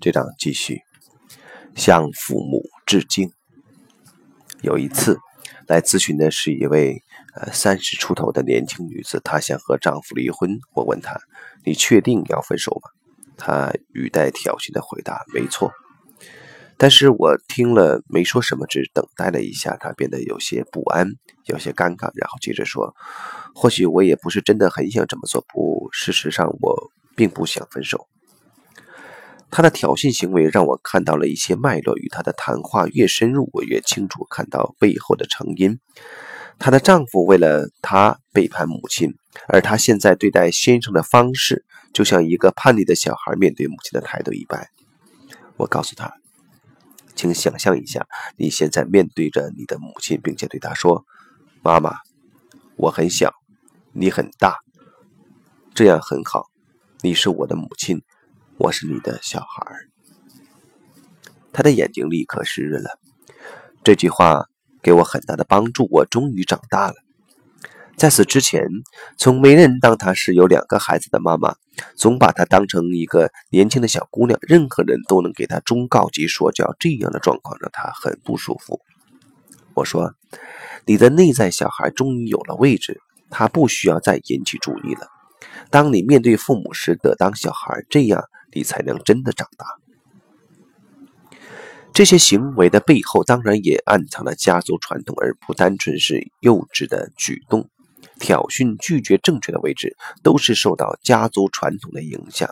[0.00, 0.80] 这章继续
[1.74, 3.32] 向父母致敬。
[4.62, 5.18] 有一次
[5.66, 7.02] 来咨询的是一位
[7.34, 10.58] 呃三十出头的年轻女子，她想和丈夫离婚。
[10.74, 11.18] 我问她
[11.64, 12.90] ：“你确定要分手吗？”
[13.36, 15.72] 她语带挑衅的回答：“没错。”
[16.80, 21.08] 但是我听了没说什么，只等待了一下，她变得有些不安，
[21.46, 22.94] 有些尴尬，然后接着说
[23.52, 28.06] ：“或许我也不是真的很想这么做，不，事实上我并不想分手。”
[29.50, 35.80] 她的挑衅行为让我看到了一些脉络，与她的谈话越深入，我越清楚看到背后的成因。
[36.58, 39.14] 她的丈夫为了她背叛母亲，
[39.46, 44.68] 而她现在对待先生的方式，就像一个叛逆的小孩面对母亲的态度一般。
[45.56, 46.12] 我告诉她
[47.16, 51.04] ：“请想象一下，你现在面对着你的母亲，并且对她说
[51.62, 51.96] ：‘妈妈，
[52.76, 53.32] 我很小，
[53.92, 54.58] 你很大，
[55.74, 56.46] 这样很好，
[57.02, 58.02] 你是我的母亲。’”
[58.60, 59.86] 我是你的小孩儿，
[61.52, 62.98] 他的眼睛立刻湿润了。
[63.84, 64.46] 这句话
[64.82, 66.94] 给我很大的帮助，我终于长大了。
[67.96, 68.64] 在此之前，
[69.16, 71.54] 从没人当她是有两个孩子的妈妈，
[71.94, 76.74] 总把她当成一个年轻的小姑娘，任何人都能给她忠告及说教。
[76.80, 78.80] 这样的状况让她很不舒服。
[79.74, 80.14] 我说
[80.84, 85.06] ：“你的内在小孩终于有了位置，他不需要再引起注意了。
[85.70, 89.66] 当你面对父母时，得当小孩，这样。”你才能真的长大。
[91.92, 97.68] 这些行为的背后，当然也暗藏了家族传统，而不单纯是幼稚的举动。
[98.20, 102.48] 挑衅、拒绝正确的位置，都是受到家族传统的影响。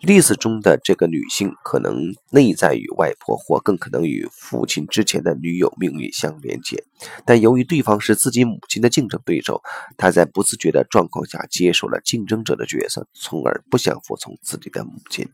[0.00, 6.84] 例子中的这个女性，可能内在与外婆，或更可能与父亲之前的女友命运相连接。
[7.24, 9.62] 但由于对方是自己母亲的竞争对手，
[9.96, 15.28] 她在不自觉的状况下接受了竞争者的角色，从而不想服从自己的母亲。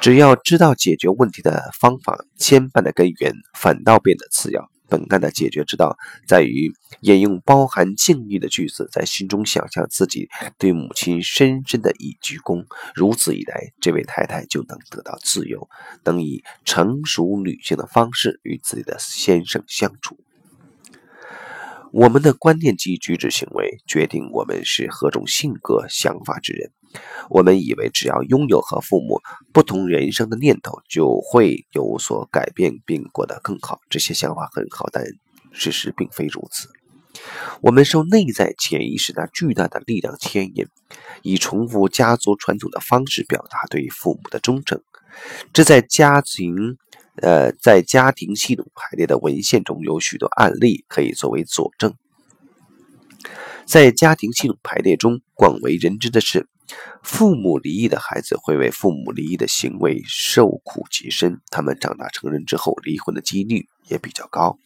[0.00, 4.70] 只要知道解决问题的方法，牵绊的根源反倒变得次要。
[4.90, 5.96] 本案的解决之道
[6.26, 10.28] 在于引用包含敬意的句子，在心中想象自己
[10.58, 12.66] 对母亲深深的一鞠躬。
[12.94, 15.68] 如此一来，这位太太就能得到自由，
[16.04, 20.18] 能以成熟女性的方式与自己的先生相处。
[21.92, 26.70] 我们的观念及举止行为决定我们是何种性格、想法之人。
[27.28, 29.20] 我们以为只要拥有和父母
[29.52, 33.80] 不同人生的念头，就会有所改变并过得更好。
[33.88, 35.04] 这些想法很好，但
[35.52, 36.68] 事实并非如此。
[37.60, 40.66] 我们受内在潜意识那巨大的力量牵引，
[41.22, 44.82] 以重复家族传统的方式表达对父母的忠诚。
[45.52, 46.76] 这在家庭，
[47.16, 51.94] 呃，在家庭系统排列的文献中有许多案例可以作为佐证。
[53.66, 56.48] 在家庭系统排列中，广为人知的是。
[57.02, 64.58] 父母离异的孩子会为父母离异的行为受苦极深，他们长大成人之后离婚的几率也比较高，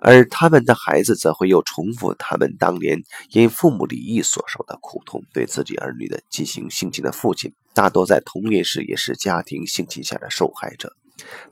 [0.00, 5.22] 而他们的孩子则会又重复他们当年因父母离异所受的苦痛。
[5.32, 10.96] 对自己儿女的进行性侵的父亲，大多在童年时也是家庭性侵下的受害者，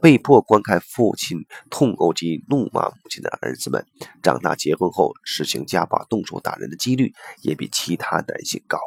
[0.00, 3.84] 被迫观看父亲痛殴及怒骂母亲的儿子们，
[4.22, 7.12] 长大结婚后实行家暴、动手打人的几率
[7.42, 8.78] 也比其他男性高。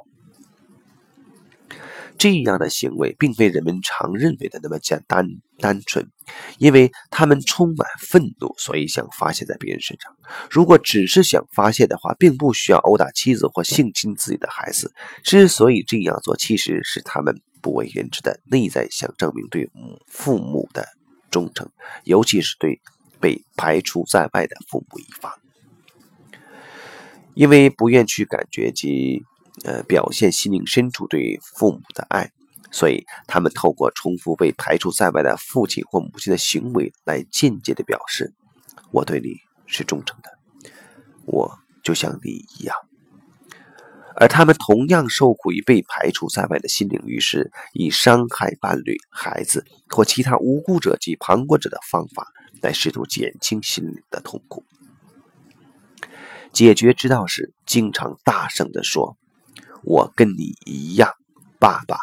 [2.22, 5.28] 这样的行为并非人们常认为的那么简单
[5.58, 6.08] 单纯，
[6.60, 10.16] 因为他们充满愤怒，所以想发泄在别人身上。
[10.48, 14.94] 如果只是想发泄的话，并不需要殴打妻子或性侵自己的孩子。
[15.24, 20.88] 之所以这样做，其实是他们不为人知的内在想证明对母父母的
[21.32, 21.68] 忠诚，
[22.04, 22.80] 尤其是对
[23.20, 25.34] 被排除在外的父母一方，
[27.34, 29.24] 因为不愿去感觉及。
[29.66, 32.32] 呃，表现心灵深处对父母的爱，
[32.72, 38.34] 所以他们透过重复被排除在外的父亲或母亲的行为来间接的表示：
[38.92, 39.36] 我对你
[39.68, 40.32] 是忠诚的，
[41.26, 42.76] 我就像你一样。
[44.16, 52.28] 而他们同样受苦于被排除在外的心灵，于是以伤害伴侣、孩子或其他无辜者及旁观者的方法
[52.62, 54.64] 来试图减轻心灵的痛苦。
[56.54, 59.18] 解决之道是经常大声的说。
[59.84, 61.12] 我跟你一样，
[61.60, 61.98] 爸爸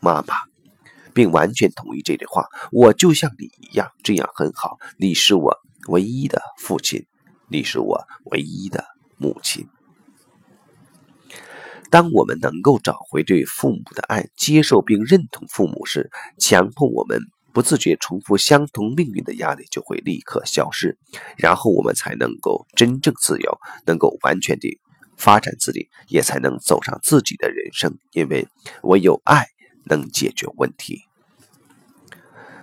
[0.00, 0.34] 妈妈，
[1.12, 2.46] 并完全同意这句话。
[2.70, 4.78] 我就像你一样，这样很好。
[4.96, 5.58] 你是我
[5.88, 7.06] 唯一的父亲，
[7.48, 8.84] 你是我唯一的
[9.16, 9.68] 母亲。
[11.90, 17.18] 当我们能够找回对父母的爱，接受并认同父母时，强迫我们
[17.52, 20.98] 不自觉重复相同命运的压力就会立刻消失，
[21.36, 24.78] 然后我们才能够真正自由，能够完全的。
[25.18, 27.98] 发展自己，也才能走上自己的人生。
[28.12, 28.48] 因为
[28.82, 29.44] 唯有爱
[29.84, 31.02] 能解决问题。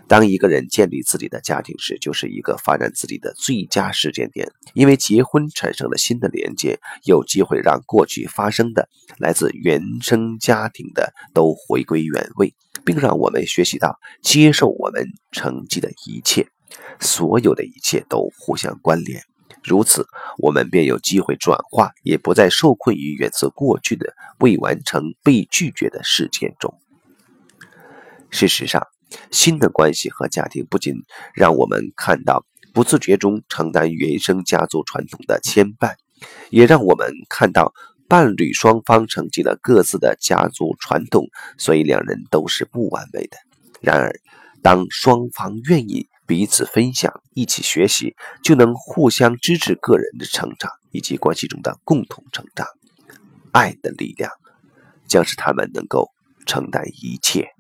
[0.08, 8.88] 当一个人建立自己的家庭时，就是一个发展自己的最佳时间点，因为结婚产生了新的连接，有机会让过去发生的
[9.18, 12.54] 来自原生家庭的都回归原位，
[12.86, 16.48] 并让我们学习到接受我们成绩的一切，
[17.00, 19.24] 所有的一切都互相关联。
[19.68, 20.06] 如此，
[20.38, 26.80] 我们便有机会转化，也不再受困于源自过去的未完成、被拒绝的事件中。
[28.30, 28.86] 事实上，
[29.32, 30.94] 新的关系和家庭不仅
[31.34, 35.94] 让我们看到不自觉中承担原生家族传统的牵绊，
[36.50, 37.74] 也让我们看到
[38.08, 41.28] 伴侣双方承继了各自的家族传统，
[41.58, 43.38] 所以两人都是不完美的。
[43.82, 44.14] 然而，
[44.62, 52.68] 当双方愿意，彼此分享，一起学习，就能互相支持个人的成长以及关系中的共同成长。
[53.52, 54.32] 爱的力量
[55.08, 56.12] 将使他们能够
[56.46, 57.52] 承担一切。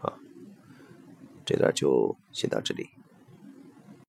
[0.00, 0.12] 啊，
[1.44, 2.90] 这段就先到这里。